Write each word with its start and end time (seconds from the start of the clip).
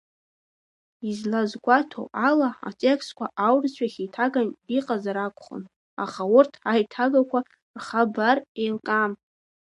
Излазгәаҭоу 1.09 2.07
ала, 2.27 2.49
атекстқәа 2.69 3.25
аурысшәахь 3.47 3.97
еиҭаган 4.01 4.49
иҟазар 4.77 5.17
акәхон, 5.17 5.63
аха 6.03 6.23
урҭ 6.37 6.53
аиҭагақәа 6.71 7.39
рхабар 7.77 8.37
еилкаам. 8.61 9.11